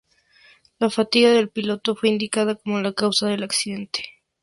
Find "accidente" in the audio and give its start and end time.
3.43-4.01